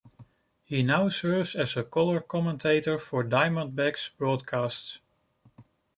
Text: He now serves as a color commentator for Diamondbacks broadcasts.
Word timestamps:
He 0.63 0.81
now 0.81 1.09
serves 1.09 1.53
as 1.53 1.77
a 1.77 1.83
color 1.83 2.21
commentator 2.21 2.97
for 2.97 3.23
Diamondbacks 3.23 4.09
broadcasts. 4.17 4.97